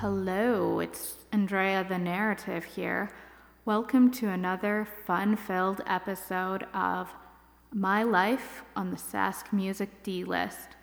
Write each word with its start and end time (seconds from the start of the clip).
Hello, 0.00 0.78
it's 0.78 1.24
Andreea 1.32 1.82
the 1.82 1.96
Narrative 1.96 2.64
here. 2.64 3.10
Welcome 3.64 4.10
to 4.10 4.28
another 4.28 4.86
fun 5.06 5.36
filled 5.36 5.80
episode 5.86 6.66
of 6.74 7.08
My 7.72 8.02
Life 8.02 8.62
on 8.76 8.90
the 8.90 8.98
Sask 8.98 9.54
Music 9.54 9.88
D 10.02 10.22
List, 10.22 10.76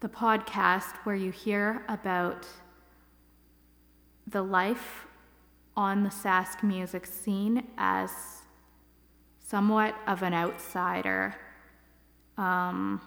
the 0.00 0.10
podcast 0.10 0.94
where 1.04 1.16
you 1.16 1.30
hear 1.30 1.86
about 1.88 2.46
the 4.26 4.42
life 4.42 5.06
on 5.74 6.02
the 6.02 6.10
Sask 6.10 6.62
music 6.62 7.06
scene 7.06 7.66
as 7.78 8.10
somewhat 9.38 9.94
of 10.06 10.22
an 10.22 10.34
outsider. 10.34 11.34
Um, 12.36 13.00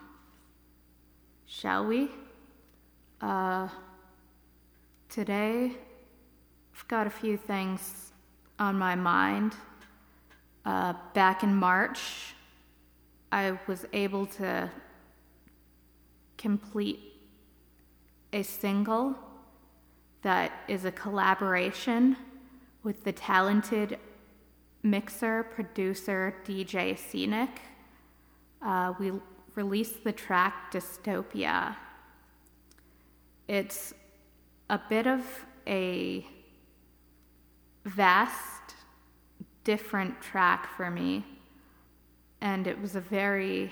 shall 1.45 1.85
we? 1.85 2.09
Uh, 3.21 3.67
today, 5.13 5.71
I've 6.75 6.87
got 6.87 7.05
a 7.05 7.09
few 7.11 7.37
things 7.37 8.13
on 8.57 8.79
my 8.79 8.95
mind. 8.95 9.53
Uh, 10.65 10.93
back 11.13 11.43
in 11.43 11.53
March, 11.53 12.33
I 13.31 13.59
was 13.67 13.85
able 13.93 14.25
to 14.41 14.71
complete 16.35 16.99
a 18.31 18.41
single 18.41 19.15
that 20.23 20.51
is 20.67 20.83
a 20.83 20.91
collaboration 20.91 22.17
with 22.81 23.03
the 23.03 23.11
talented 23.11 23.99
mixer, 24.81 25.43
producer, 25.43 26.33
DJ 26.43 26.95
CNYK. 26.95 27.49
Uh, 28.63 28.93
we 28.99 29.11
released 29.53 30.03
the 30.03 30.11
track 30.11 30.71
Dystopia. 30.71 31.75
It's 33.47 33.93
a 34.73 34.81
bit 34.89 35.05
of 35.05 35.21
a 35.67 36.25
vast, 37.85 38.73
different 39.63 40.19
track 40.19 40.67
for 40.75 40.89
me, 40.89 41.23
and 42.41 42.65
it 42.65 42.81
was 42.81 42.95
a 42.95 42.99
very 42.99 43.71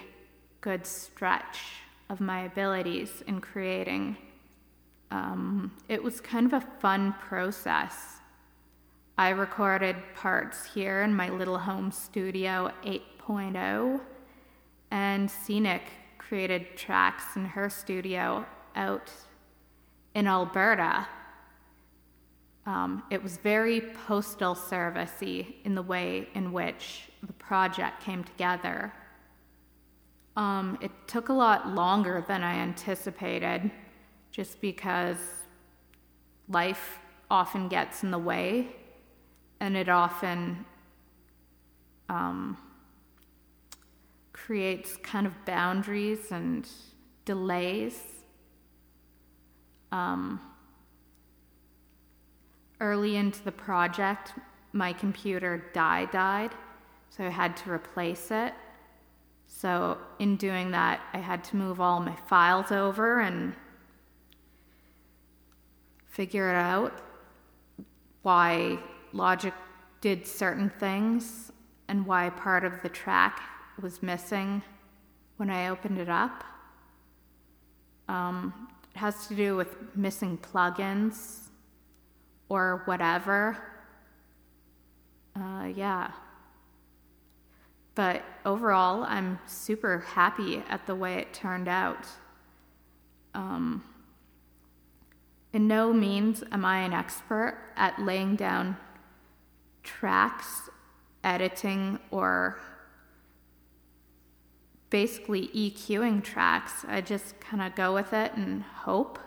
good 0.61 0.85
stretch 0.85 1.57
of 2.11 2.22
my 2.22 2.41
abilities 2.41 3.23
in 3.25 3.41
creating. 3.41 4.16
Um, 5.09 5.72
it 5.89 6.03
was 6.03 6.22
kind 6.22 6.45
of 6.45 6.53
a 6.53 6.67
fun 6.79 7.13
process. 7.13 8.17
I 9.17 9.29
recorded 9.29 9.95
parts 10.13 10.72
here 10.72 11.02
in 11.02 11.16
my 11.16 11.29
little 11.29 11.57
home 11.57 11.89
studio 11.91 12.72
8.0, 12.83 13.99
and 14.91 15.27
CNYK 15.27 15.81
created 16.19 16.77
tracks 16.77 17.35
in 17.35 17.45
her 17.45 17.72
studio 17.72 18.45
out 18.75 19.11
in 20.13 20.27
Alberta. 20.27 21.07
Um, 22.65 23.03
it 23.09 23.21
was 23.21 23.37
very 23.37 23.81
postal 23.81 24.53
servicey 24.53 25.55
in 25.63 25.73
the 25.75 25.81
way 25.81 26.29
in 26.35 26.51
which 26.51 27.09
the 27.23 27.33
project 27.33 28.03
came 28.03 28.23
together. 28.23 28.93
Um, 30.37 30.77
it 30.81 30.91
took 31.07 31.29
a 31.29 31.33
lot 31.33 31.69
longer 31.69 32.23
than 32.27 32.43
I 32.43 32.55
anticipated, 32.55 33.71
just 34.31 34.61
because 34.61 35.17
life 36.47 36.99
often 37.29 37.67
gets 37.67 38.03
in 38.03 38.11
the 38.11 38.19
way, 38.19 38.67
and 39.59 39.75
it 39.75 39.89
often 39.89 40.65
um, 42.09 42.57
creates 44.33 44.97
kind 44.97 45.25
of 45.25 45.33
boundaries 45.45 46.31
and 46.31 46.67
delays 47.25 48.20
um, 49.92 50.39
early 52.80 53.16
into 53.16 53.44
the 53.44 53.52
project, 53.52 54.34
my 54.74 54.94
computer 54.94 55.66
die 55.74 56.06
died, 56.06 56.52
so 57.09 57.25
I 57.25 57.29
had 57.29 57.57
to 57.57 57.72
replace 57.72 58.31
it. 58.31 58.53
So, 59.47 59.97
in 60.19 60.38
doing 60.38 60.72
that, 60.72 61.01
I 61.13 61.18
had 61.18 61.44
to 61.46 61.57
move 61.57 61.81
all 61.81 62.00
my 62.00 62.16
files 62.28 62.72
over 62.72 63.19
and 63.19 63.53
figure 66.07 66.50
it 66.50 66.56
out 66.56 67.01
why 68.22 68.80
Logic 69.13 69.53
did 70.00 70.25
certain 70.25 70.69
things 70.80 71.51
and 71.88 72.06
why 72.06 72.30
part 72.30 72.63
of 72.63 72.81
the 72.81 72.90
track 72.90 73.41
was 73.81 74.01
missing 74.01 74.62
when 75.38 75.50
I 75.50 75.68
opened 75.69 75.97
it 75.97 76.09
up. 76.09 76.44
Um, 78.07 78.68
it 78.94 78.97
has 78.97 79.28
to 79.28 79.35
do 79.35 79.56
with 79.56 79.75
missing 79.96 80.38
plugins 80.38 81.50
or 82.50 82.81
whatever. 82.85 83.57
Uh, 85.35 85.69
yeah. 85.75 86.12
But 87.96 88.24
overall, 88.46 89.03
I'm 89.03 89.40
super 89.46 90.00
happy 90.00 90.63
at 90.69 90.85
the 90.88 90.96
way 90.96 91.16
it 91.16 91.34
turned 91.34 91.68
out. 91.68 92.07
Um, 93.34 93.84
in 95.53 95.68
no 95.68 95.91
means 95.91 96.44
am 96.51 96.63
I 96.63 96.80
an 96.80 96.94
expert 96.94 97.57
at 97.75 98.00
laying 98.00 98.35
down 98.35 98.78
tracks, 99.84 100.69
editing, 101.24 102.00
or 102.09 102.59
basically 104.91 105.47
EQing 105.47 106.24
tracks. 106.24 106.85
I 106.88 107.02
just 107.02 107.40
kind 107.40 107.63
of 107.63 107.74
go 107.74 107.96
with 107.96 108.13
it 108.13 108.34
and 108.35 108.62
hope 108.62 109.18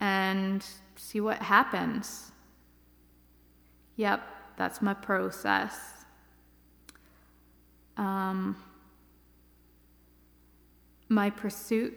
and 0.00 0.64
see 0.96 1.20
what 1.20 1.38
happens. 1.38 2.32
Yep, 3.96 4.22
that's 4.56 4.82
my 4.82 4.92
process. 4.94 5.74
Um, 7.96 8.56
my 11.08 11.30
pursuit 11.30 11.96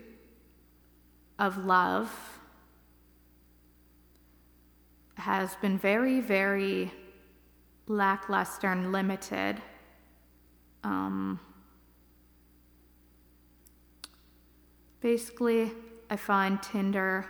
of 1.37 1.65
love 1.65 2.39
has 5.15 5.55
been 5.57 5.77
very, 5.77 6.19
very 6.19 6.91
lackluster 7.87 8.67
and 8.67 8.91
limited. 8.91 9.61
Um, 10.83 11.39
Basically, 15.01 15.71
I 16.11 16.15
find 16.15 16.61
Tinder 16.61 17.25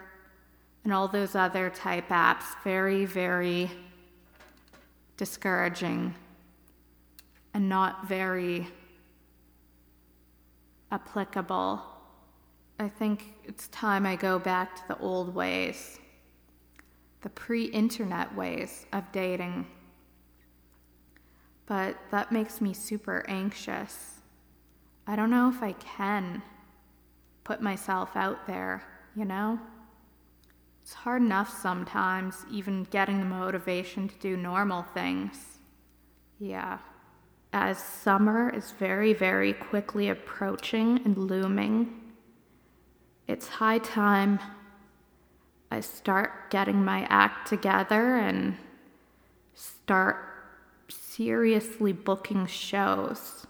and 0.83 0.91
all 0.91 1.07
those 1.07 1.35
other 1.35 1.69
type 1.69 2.09
apps 2.09 2.43
very, 2.63 3.05
very 3.05 3.71
discouraging 5.15 6.13
and 7.53 7.69
not 7.69 8.07
very 8.07 8.67
applicable. 10.91 11.81
I 12.79 12.89
think 12.89 13.35
it's 13.45 13.67
time 13.69 14.05
I 14.05 14.15
go 14.15 14.37
back 14.37 14.75
to 14.75 14.81
the 14.89 14.97
old 14.97 15.33
ways, 15.33 15.99
the 17.21 17.29
pre 17.29 17.65
internet 17.65 18.35
ways 18.35 18.85
of 18.91 19.09
dating. 19.13 19.67
But 21.67 21.95
that 22.09 22.33
makes 22.33 22.59
me 22.59 22.73
super 22.73 23.23
anxious. 23.29 24.15
I 25.07 25.15
don't 25.15 25.29
know 25.29 25.47
if 25.47 25.63
I 25.63 25.73
can 25.73 26.41
put 27.43 27.61
myself 27.61 28.15
out 28.15 28.47
there, 28.47 28.83
you 29.15 29.25
know? 29.25 29.59
It's 30.81 30.93
hard 30.93 31.21
enough 31.21 31.61
sometimes, 31.61 32.45
even 32.51 32.83
getting 32.85 33.19
the 33.19 33.25
motivation 33.25 34.07
to 34.07 34.15
do 34.15 34.35
normal 34.35 34.83
things. 34.83 35.59
Yeah. 36.39 36.79
As 37.53 37.77
summer 37.77 38.49
is 38.49 38.71
very, 38.71 39.13
very 39.13 39.53
quickly 39.53 40.09
approaching 40.09 41.01
and 41.05 41.17
looming, 41.17 42.13
it's 43.27 43.47
high 43.47 43.79
time 43.79 44.39
I 45.69 45.79
start 45.79 46.49
getting 46.49 46.83
my 46.83 47.05
act 47.09 47.47
together 47.47 48.17
and 48.17 48.57
start 49.53 50.17
seriously 50.89 51.93
booking 51.93 52.45
shows. 52.45 53.47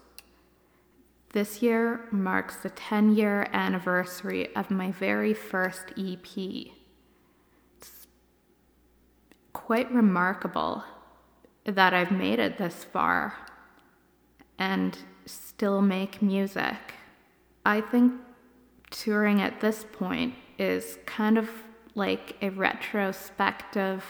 This 1.32 1.62
year 1.62 2.06
marks 2.10 2.56
the 2.56 2.68
10 2.68 3.14
year 3.14 3.48
anniversary 3.54 4.54
of 4.54 4.70
my 4.70 4.92
very 4.92 5.32
first 5.32 5.86
EP. 5.98 6.36
It's 6.36 8.06
quite 9.54 9.90
remarkable 9.90 10.84
that 11.64 11.94
I've 11.94 12.10
made 12.10 12.38
it 12.38 12.58
this 12.58 12.84
far 12.84 13.34
and 14.58 14.98
still 15.24 15.80
make 15.80 16.20
music. 16.20 16.76
I 17.64 17.80
think 17.80 18.12
touring 18.90 19.40
at 19.40 19.62
this 19.62 19.86
point 19.90 20.34
is 20.58 20.98
kind 21.06 21.38
of 21.38 21.48
like 21.94 22.36
a 22.42 22.50
retrospective 22.50 24.04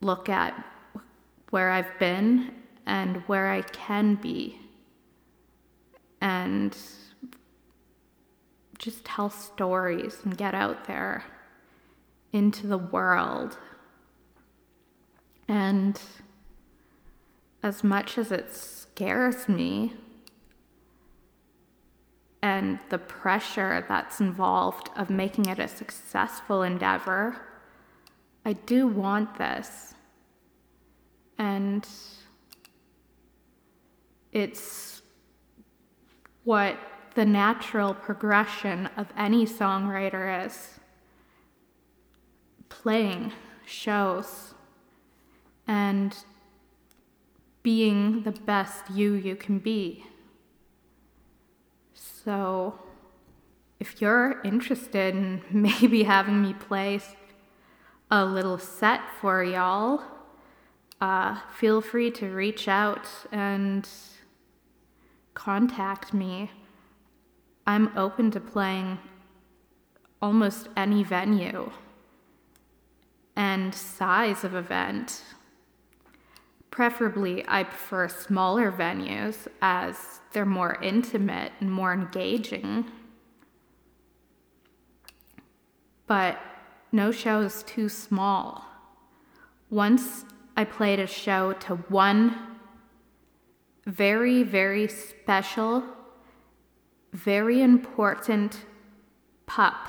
look 0.00 0.30
at 0.30 0.54
where 1.50 1.68
I've 1.68 1.98
been 1.98 2.54
and 2.86 3.18
where 3.26 3.50
I 3.50 3.60
can 3.60 4.14
be 4.14 4.61
and 6.22 6.74
just 8.78 9.04
tell 9.04 9.28
stories 9.28 10.20
and 10.24 10.38
get 10.38 10.54
out 10.54 10.86
there. 10.86 11.24
into 12.32 12.66
the 12.66 12.78
world. 12.78 13.58
And 15.46 16.00
as 17.62 17.84
much 17.84 18.18
as 18.18 18.32
it 18.32 18.54
scares 18.54 19.48
me, 19.48 19.94
and 22.44 22.80
the 22.88 22.98
pressure 22.98 23.84
that's 23.88 24.20
involved 24.20 24.90
of 24.96 25.10
making 25.10 25.46
it 25.46 25.60
a 25.60 25.68
successful 25.68 26.62
endeavor, 26.62 27.40
I 28.44 28.54
do 28.54 28.88
want 28.88 29.38
this. 29.38 29.94
And 31.38 31.86
it's 34.32 35.01
what 36.44 36.76
the 37.14 37.24
natural 37.24 37.94
progression 37.94 38.88
of 38.96 39.06
any 39.16 39.46
songwriter 39.46 40.46
is 40.46 40.80
playing 42.68 43.32
shows 43.66 44.54
and 45.66 46.16
being 47.62 48.22
the 48.22 48.32
best 48.32 48.90
you 48.90 49.12
you 49.12 49.36
can 49.36 49.58
be. 49.58 50.04
So, 51.94 52.78
if 53.78 54.00
you're 54.00 54.40
interested 54.42 55.14
in 55.14 55.42
maybe 55.50 56.02
having 56.04 56.42
me 56.42 56.54
play 56.54 57.00
a 58.10 58.24
little 58.24 58.58
set 58.58 59.00
for 59.20 59.44
y'all, 59.44 60.02
uh, 61.00 61.38
feel 61.56 61.80
free 61.80 62.10
to 62.12 62.28
reach 62.28 62.68
out 62.68 63.06
and 63.32 63.88
contact 65.34 66.12
me. 66.12 66.50
I'm 67.66 67.96
open 67.96 68.30
to 68.32 68.40
playing 68.40 68.98
almost 70.20 70.68
any 70.76 71.02
venue 71.02 71.70
and 73.36 73.74
size 73.74 74.44
of 74.44 74.54
event. 74.54 75.22
Preferably, 76.70 77.44
I 77.48 77.64
prefer 77.64 78.08
smaller 78.08 78.72
venues 78.72 79.46
as 79.60 80.20
they're 80.32 80.46
more 80.46 80.80
intimate 80.82 81.52
and 81.60 81.70
more 81.70 81.92
engaging. 81.92 82.86
But 86.06 86.38
no 86.90 87.10
show 87.10 87.40
is 87.42 87.62
too 87.62 87.88
small. 87.88 88.64
Once 89.70 90.24
I 90.56 90.64
played 90.64 90.98
a 90.98 91.06
show 91.06 91.52
to 91.54 91.76
one 91.76 92.51
very, 93.86 94.42
very 94.42 94.88
special, 94.88 95.82
very 97.12 97.60
important 97.62 98.64
pup. 99.46 99.88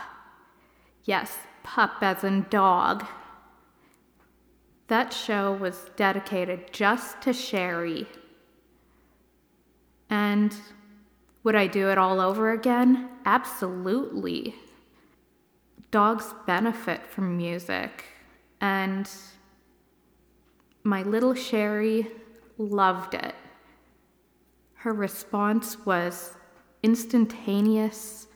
Yes, 1.04 1.38
pup 1.64 1.98
as 2.02 2.24
in 2.24 2.46
dog. 2.50 3.06
That 4.88 5.14
show 5.14 5.54
was 5.54 5.90
dedicated 5.96 6.74
just 6.74 7.22
to 7.22 7.34
Sherry. 7.34 8.08
And 10.10 10.56
would 11.44 11.56
I 11.56 11.68
do 11.68 11.90
it 11.90 11.98
all 11.98 12.20
over 12.20 12.52
again? 12.52 13.10
Absolutely. 13.26 14.56
Dogs 15.92 16.34
benefit 16.48 17.06
from 17.06 17.38
music, 17.38 18.06
and 18.60 19.10
my 20.84 21.04
little 21.04 21.36
Sherry 21.36 22.08
loved 22.58 23.14
it. 23.14 23.36
Her 24.84 24.92
response 24.92 25.86
was 25.86 26.34
instantaneous 26.84 28.28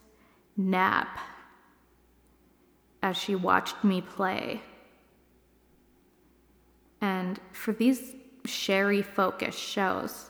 nap 0.56 1.20
as 3.04 3.18
she 3.18 3.36
watched 3.36 3.84
me 3.84 4.00
play. 4.00 4.62
And 7.02 7.38
for 7.52 7.74
these 7.74 8.16
Sherry 8.46 9.02
focused 9.02 9.60
shows, 9.60 10.30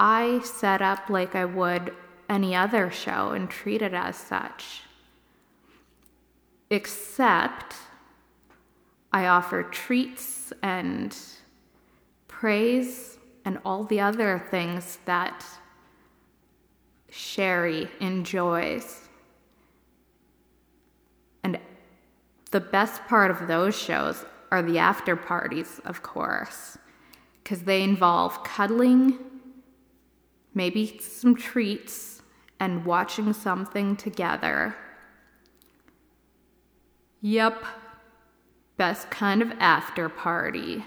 I 0.00 0.40
set 0.40 0.80
up 0.80 1.10
like 1.10 1.34
I 1.34 1.44
would 1.44 1.94
any 2.26 2.56
other 2.56 2.90
show 2.90 3.32
and 3.32 3.50
treat 3.50 3.82
it 3.82 3.92
as 3.92 4.16
such. 4.16 4.80
Except 6.70 7.76
I 9.12 9.26
offer 9.26 9.62
treats 9.62 10.54
and 10.62 11.14
praise 12.28 13.17
and 13.48 13.58
all 13.64 13.82
the 13.84 13.98
other 13.98 14.44
things 14.50 14.98
that 15.06 15.42
Sherry 17.08 17.88
enjoys. 17.98 19.08
And 21.42 21.58
the 22.50 22.60
best 22.60 23.02
part 23.06 23.30
of 23.30 23.48
those 23.48 23.74
shows 23.74 24.26
are 24.52 24.60
the 24.60 24.78
after 24.78 25.16
parties, 25.16 25.80
of 25.86 26.02
course, 26.02 26.76
because 27.42 27.62
they 27.62 27.82
involve 27.82 28.44
cuddling, 28.44 29.18
maybe 30.52 30.98
some 30.98 31.34
treats, 31.34 32.20
and 32.60 32.84
watching 32.84 33.32
something 33.32 33.96
together. 33.96 34.76
Yep, 37.22 37.64
best 38.76 39.10
kind 39.10 39.40
of 39.40 39.52
after 39.52 40.10
party 40.10 40.84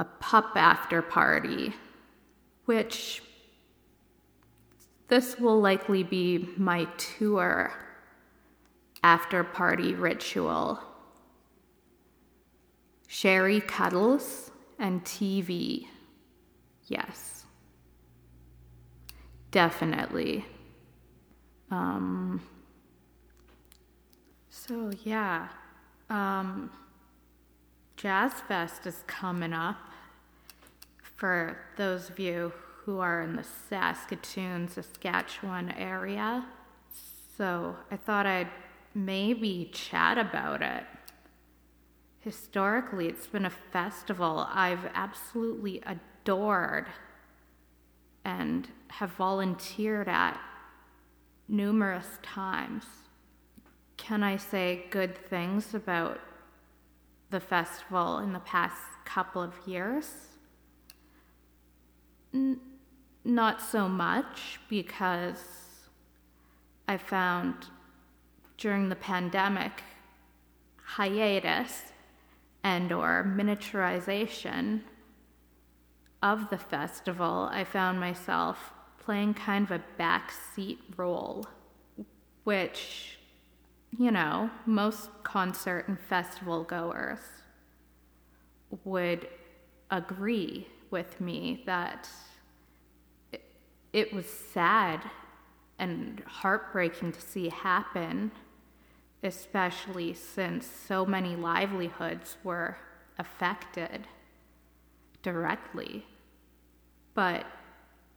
a 0.00 0.04
pup 0.18 0.52
after 0.56 1.02
party, 1.02 1.74
which 2.64 3.22
this 5.08 5.38
will 5.38 5.60
likely 5.60 6.02
be 6.02 6.48
my 6.56 6.86
tour 6.96 7.70
after 9.04 9.44
party 9.44 9.92
ritual. 9.92 10.80
Sherry 13.08 13.60
cuddles 13.60 14.50
and 14.78 15.04
TV. 15.04 15.86
Yes. 16.86 17.44
Definitely. 19.50 20.46
Um, 21.70 22.40
so, 24.48 24.92
yeah. 25.04 25.48
Um, 26.08 26.70
Jazz 27.96 28.32
Fest 28.48 28.86
is 28.86 29.04
coming 29.06 29.52
up 29.52 29.89
for 31.20 31.58
those 31.76 32.08
of 32.08 32.18
you 32.18 32.50
who 32.84 32.98
are 32.98 33.20
in 33.20 33.36
the 33.36 33.44
Saskatoon, 33.68 34.66
Saskatchewan 34.68 35.70
area. 35.72 36.46
So 37.36 37.76
I 37.90 37.96
thought 37.96 38.24
I'd 38.24 38.48
maybe 38.94 39.68
chat 39.70 40.16
about 40.16 40.62
it. 40.62 40.84
Historically, 42.20 43.06
it's 43.06 43.26
been 43.26 43.44
a 43.44 43.50
festival 43.50 44.46
I've 44.50 44.86
absolutely 44.94 45.82
adored 45.84 46.86
and 48.24 48.66
have 48.88 49.10
volunteered 49.12 50.08
at 50.08 50.40
numerous 51.48 52.18
times. 52.22 52.84
Can 53.98 54.22
I 54.22 54.38
say 54.38 54.86
good 54.88 55.18
things 55.28 55.74
about 55.74 56.18
the 57.28 57.40
festival 57.40 58.18
in 58.20 58.32
the 58.32 58.40
past 58.40 58.80
couple 59.04 59.42
of 59.42 59.52
years? 59.66 60.29
N- 62.32 62.60
not 63.24 63.60
so 63.60 63.88
much 63.88 64.60
because 64.68 65.42
I 66.88 66.96
found 66.96 67.54
during 68.56 68.88
the 68.88 68.96
pandemic 68.96 69.82
hiatus 70.82 71.92
and 72.62 72.92
or 72.92 73.24
miniaturization 73.26 74.82
of 76.22 76.50
the 76.50 76.58
festival, 76.58 77.48
I 77.50 77.64
found 77.64 77.98
myself 77.98 78.72
playing 78.98 79.34
kind 79.34 79.64
of 79.64 79.70
a 79.70 79.82
backseat 79.98 80.78
role, 80.96 81.46
which, 82.44 83.18
you 83.98 84.10
know, 84.10 84.50
most 84.66 85.10
concert 85.22 85.88
and 85.88 85.98
festival 85.98 86.64
goers 86.64 87.20
would 88.84 89.26
agree 89.90 90.66
with 90.90 91.20
me 91.20 91.62
that 91.66 92.08
it, 93.92 94.12
was 94.12 94.26
sad 94.26 95.02
and 95.78 96.22
heartbreaking 96.26 97.12
to 97.12 97.20
see 97.20 97.48
happen, 97.48 98.30
especially 99.22 100.14
since 100.14 100.66
so 100.66 101.04
many 101.04 101.36
livelihoods 101.36 102.36
were 102.44 102.76
affected 103.18 104.06
directly. 105.22 106.06
But 107.14 107.46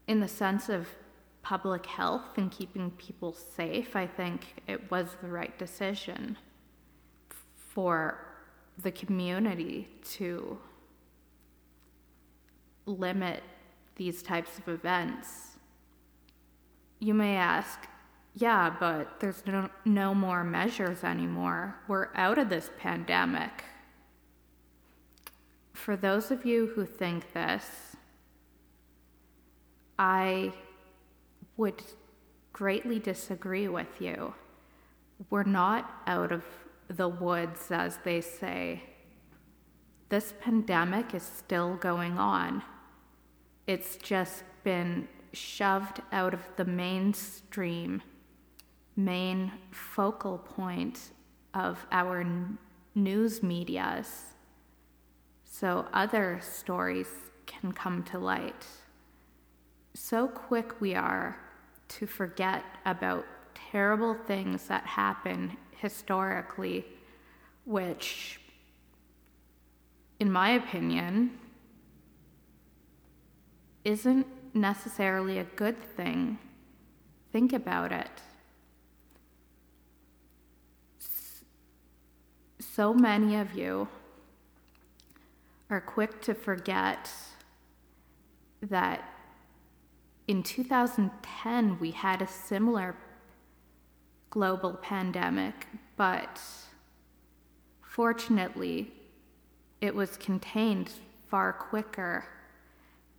in 0.07 0.19
the 0.19 0.27
sense 0.27 0.69
of 0.69 0.87
public 1.41 1.85
health 1.85 2.37
and 2.37 2.51
keeping 2.51 2.91
people 2.91 3.33
safe, 3.33 3.95
I 3.95 4.07
think 4.07 4.61
it 4.67 4.89
was 4.91 5.07
the 5.21 5.27
right 5.27 5.57
decision 5.57 6.37
for 7.55 8.19
the 8.81 8.91
community 8.91 9.87
to 10.11 10.57
limit 12.85 13.43
these 13.95 14.21
types 14.23 14.57
of 14.57 14.67
events. 14.67 15.57
You 16.99 17.13
may 17.13 17.35
ask, 17.35 17.79
Yeah, 18.35 18.75
but 18.79 19.19
there's 19.19 19.45
no, 19.45 19.69
no 19.85 20.15
more 20.15 20.43
measures 20.43 21.03
anymore. 21.03 21.75
We're 21.87 22.09
out 22.15 22.39
of 22.39 22.49
this 22.49 22.71
pandemic. 22.79 23.63
For 25.73 25.95
those 25.95 26.31
of 26.31 26.45
you 26.45 26.71
who 26.73 26.85
think 26.85 27.33
this, 27.33 27.95
I 29.99 30.53
would 31.57 31.83
greatly 32.53 32.99
disagree 32.99 33.67
with 33.67 34.01
you. 34.01 34.33
We're 35.29 35.43
not 35.43 36.01
out 36.07 36.31
of 36.31 36.43
the 36.87 37.07
woods, 37.07 37.71
as 37.71 37.97
they 38.03 38.21
say. 38.21 38.83
This 40.09 40.33
pandemic 40.41 41.13
is 41.13 41.23
still 41.23 41.75
going 41.75 42.17
on. 42.17 42.63
It's 43.65 43.95
just 43.97 44.43
been 44.63 45.07
shoved 45.31 46.01
out 46.11 46.33
of 46.33 46.41
the 46.57 46.65
mainstream 46.65 48.01
main 48.95 49.51
focal 49.71 50.37
point 50.37 51.11
of 51.53 51.85
our 51.91 52.21
n- 52.21 52.57
news 52.93 53.41
medias 53.41 54.33
so 55.43 55.85
other 55.93 56.39
stories 56.41 57.07
can 57.45 57.71
come 57.71 58.03
to 58.03 58.19
light. 58.19 58.65
So 59.93 60.27
quick 60.27 60.81
we 60.81 60.95
are 60.95 61.39
to 61.89 62.07
forget 62.07 62.63
about 62.85 63.25
terrible 63.71 64.15
things 64.25 64.67
that 64.67 64.85
happen 64.85 65.55
historically, 65.77 66.85
which, 67.65 68.39
in 70.19 70.31
my 70.31 70.51
opinion, 70.51 71.39
isn't 73.83 74.25
necessarily 74.53 75.39
a 75.39 75.43
good 75.43 75.81
thing. 75.95 76.37
Think 77.31 77.53
about 77.53 77.91
it. 77.91 78.09
So 82.59 82.93
many 82.93 83.35
of 83.35 83.53
you 83.53 83.87
are 85.69 85.81
quick 85.81 86.21
to 86.21 86.33
forget 86.33 87.09
that 88.61 89.09
in 90.27 90.41
2010 90.41 91.79
we 91.79 91.91
had 91.91 92.21
a 92.21 92.27
similar 92.27 92.95
global 94.29 94.73
pandemic, 94.73 95.67
but 95.97 96.41
fortunately 97.81 98.91
it 99.81 99.93
was 99.93 100.17
contained 100.17 100.91
far 101.27 101.53
quicker, 101.53 102.25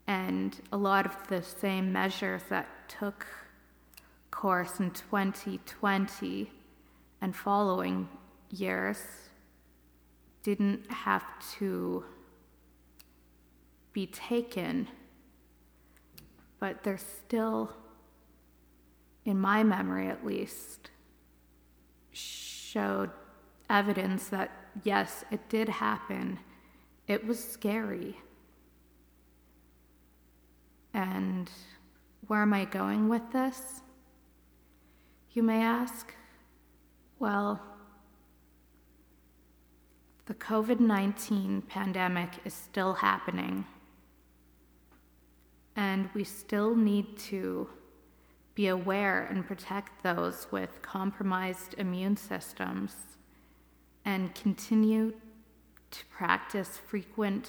and 0.06 0.60
a 0.72 0.76
lot 0.76 1.06
of 1.06 1.16
the 1.28 1.42
same 1.42 1.92
measures 1.92 2.42
that 2.50 2.68
took 2.88 3.26
course 4.30 4.80
in 4.80 4.90
2020 4.90 6.50
and 7.20 7.34
following 7.34 8.08
years 8.50 9.00
didn't 10.42 10.90
have 10.90 11.24
to 11.58 12.04
be 13.94 14.06
taken, 14.06 14.88
but 16.58 16.82
there's 16.82 17.00
still, 17.00 17.72
in 19.24 19.38
my 19.38 19.62
memory 19.62 20.08
at 20.08 20.26
least, 20.26 20.90
showed 22.12 23.10
evidence 23.70 24.28
that 24.28 24.50
yes, 24.82 25.24
it 25.30 25.48
did 25.48 25.68
happen. 25.68 26.38
It 27.06 27.26
was 27.26 27.42
scary. 27.42 28.18
And 30.94 31.50
where 32.28 32.42
am 32.42 32.54
I 32.54 32.64
going 32.64 33.08
with 33.08 33.32
this? 33.32 33.82
You 35.32 35.42
may 35.42 35.60
ask. 35.60 36.14
Well, 37.18 37.60
the 40.26 40.34
COVID 40.34 40.78
19 40.80 41.62
pandemic 41.62 42.30
is 42.44 42.54
still 42.54 42.94
happening, 42.94 43.66
and 45.74 46.08
we 46.14 46.22
still 46.22 46.76
need 46.76 47.18
to 47.18 47.68
be 48.54 48.68
aware 48.68 49.26
and 49.26 49.44
protect 49.44 50.02
those 50.04 50.46
with 50.52 50.80
compromised 50.80 51.74
immune 51.76 52.16
systems 52.16 52.94
and 54.04 54.32
continue 54.34 55.12
to 55.90 56.04
practice 56.06 56.78
frequent 56.78 57.48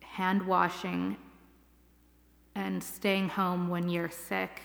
hand 0.00 0.46
washing 0.46 1.16
and 2.54 2.82
staying 2.82 3.28
home 3.30 3.68
when 3.68 3.88
you're 3.88 4.10
sick 4.10 4.62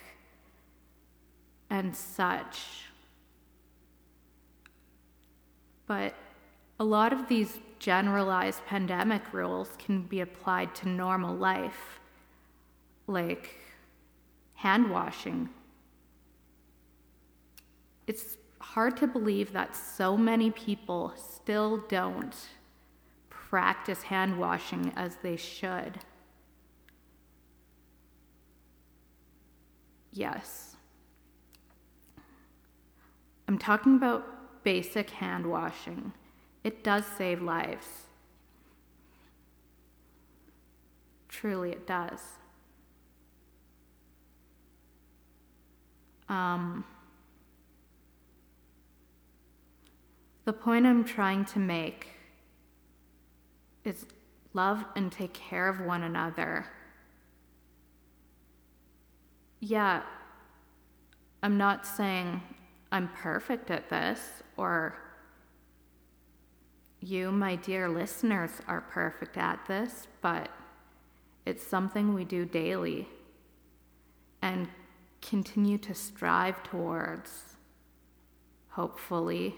and 1.69 1.95
such. 1.95 2.83
But 5.85 6.15
a 6.79 6.83
lot 6.83 7.13
of 7.13 7.27
these 7.27 7.59
generalized 7.79 8.65
pandemic 8.65 9.33
rules 9.33 9.69
can 9.77 10.01
be 10.01 10.21
applied 10.21 10.75
to 10.75 10.89
normal 10.89 11.35
life, 11.35 11.99
like 13.07 13.55
hand 14.55 14.89
washing. 14.89 15.49
It's 18.05 18.37
hard 18.59 18.97
to 18.97 19.07
believe 19.07 19.53
that 19.53 19.75
so 19.75 20.17
many 20.17 20.51
people 20.51 21.13
still 21.15 21.83
don't 21.87 22.35
practice 23.29 24.01
hand 24.03 24.37
washing 24.37 24.91
as 24.95 25.17
they 25.23 25.35
should. 25.35 25.99
Yes. 30.17 30.75
I'm 33.47 33.59
talking 33.59 33.95
about 33.95 34.63
basic 34.63 35.11
hand 35.11 35.45
washing. 35.45 36.11
It 36.63 36.83
does 36.83 37.05
save 37.05 37.39
lives. 37.39 37.85
Truly, 41.29 41.69
it 41.69 41.85
does. 41.85 42.19
Um, 46.27 46.83
the 50.45 50.53
point 50.53 50.87
I'm 50.87 51.05
trying 51.05 51.45
to 51.45 51.59
make 51.59 52.07
is 53.85 54.07
love 54.55 54.83
and 54.95 55.11
take 55.11 55.33
care 55.33 55.69
of 55.69 55.79
one 55.79 56.01
another. 56.01 56.65
Yeah, 59.59 60.03
I'm 61.41 61.57
not 61.57 61.85
saying 61.85 62.41
I'm 62.91 63.09
perfect 63.09 63.71
at 63.71 63.89
this 63.89 64.19
or 64.55 64.97
you, 66.99 67.31
my 67.31 67.55
dear 67.55 67.87
listeners, 67.89 68.51
are 68.67 68.81
perfect 68.81 69.37
at 69.37 69.65
this, 69.67 70.07
but 70.21 70.49
it's 71.45 71.65
something 71.65 72.13
we 72.13 72.23
do 72.23 72.43
daily 72.45 73.07
and 74.41 74.67
continue 75.21 75.77
to 75.77 75.93
strive 75.93 76.61
towards, 76.63 77.55
hopefully. 78.69 79.55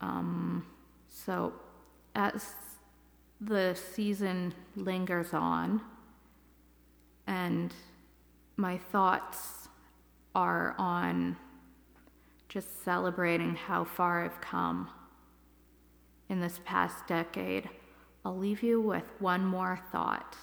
Um, 0.00 0.66
so, 1.08 1.52
as 2.14 2.52
the 3.40 3.74
season 3.74 4.54
lingers 4.76 5.32
on, 5.32 5.80
and 7.26 7.72
my 8.58 8.76
thoughts 8.76 9.68
are 10.34 10.74
on 10.78 11.36
just 12.48 12.84
celebrating 12.84 13.54
how 13.54 13.84
far 13.84 14.24
I've 14.24 14.40
come 14.40 14.90
in 16.28 16.40
this 16.40 16.60
past 16.64 17.06
decade, 17.06 17.70
I'll 18.24 18.36
leave 18.36 18.62
you 18.62 18.80
with 18.80 19.04
one 19.20 19.44
more 19.44 19.78
thought. 19.92 20.36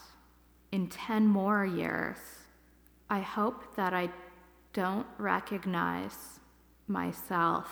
In 0.72 0.88
10 0.88 1.28
more 1.28 1.66
years, 1.66 2.18
I 3.10 3.20
hope 3.20 3.76
that 3.76 3.94
I 3.94 4.10
don't 4.72 5.06
recognize 5.18 6.40
myself 6.88 7.68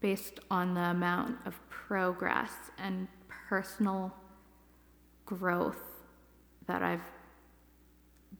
based 0.00 0.40
on 0.50 0.74
the 0.74 0.80
amount 0.80 1.36
of 1.46 1.54
progress 1.70 2.52
and 2.76 3.06
personal 3.28 4.12
growth 5.24 5.80
that 6.66 6.82
I've 6.82 7.00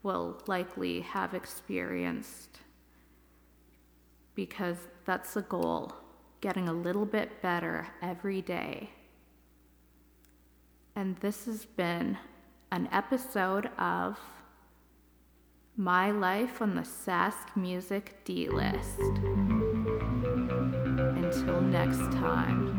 will 0.07 0.41
likely 0.47 1.01
have 1.01 1.35
experienced 1.35 2.61
because 4.37 4.77
that's 5.05 5.35
the 5.35 5.43
goal 5.43 5.93
getting 6.41 6.69
a 6.69 6.73
little 6.73 7.05
bit 7.05 7.43
better 7.43 7.89
every 8.01 8.41
day. 8.41 8.89
And 10.95 11.17
this 11.17 11.47
has 11.47 11.65
been 11.65 12.17
an 12.71 12.89
episode 12.93 13.69
of 13.79 14.17
My 15.77 16.13
Life 16.13 16.63
on 16.63 16.77
the 16.77 16.83
Sask 16.83 17.57
Music 17.57 18.25
D 18.25 18.49
List. 18.49 19.01
Until 21.19 21.61
next 21.61 22.13
time. 22.13 22.76